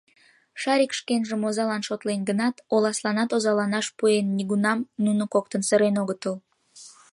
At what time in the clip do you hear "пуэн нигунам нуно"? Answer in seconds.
3.97-5.23